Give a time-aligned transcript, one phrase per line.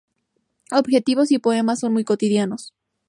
[0.71, 2.73] Objetos y poemas son muy cotidianos.